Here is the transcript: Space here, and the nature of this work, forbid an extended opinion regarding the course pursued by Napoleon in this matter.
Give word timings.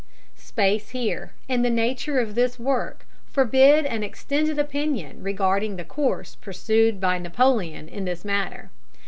Space 0.39 0.89
here, 0.97 1.33
and 1.47 1.63
the 1.63 1.69
nature 1.69 2.19
of 2.19 2.33
this 2.33 2.57
work, 2.57 3.05
forbid 3.31 3.85
an 3.85 4.01
extended 4.01 4.57
opinion 4.57 5.21
regarding 5.21 5.75
the 5.75 5.83
course 5.85 6.33
pursued 6.33 6.99
by 6.99 7.19
Napoleon 7.19 7.87
in 7.87 8.05
this 8.05 8.25
matter. 8.25 8.71